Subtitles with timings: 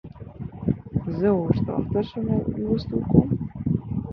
[1.17, 3.29] زه اوږده وخت درسونه لوستل کوم؟